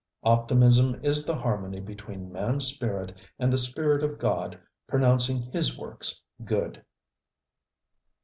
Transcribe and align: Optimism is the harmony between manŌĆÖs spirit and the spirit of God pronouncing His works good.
Optimism 0.23 0.99
is 1.03 1.27
the 1.27 1.35
harmony 1.37 1.79
between 1.79 2.31
manŌĆÖs 2.31 2.61
spirit 2.63 3.13
and 3.37 3.53
the 3.53 3.57
spirit 3.59 4.03
of 4.03 4.17
God 4.17 4.57
pronouncing 4.87 5.43
His 5.51 5.77
works 5.77 6.23
good. 6.43 6.83